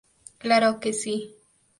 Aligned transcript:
Claro 0.43 0.79
que 0.81 0.93
sí. 1.01 1.15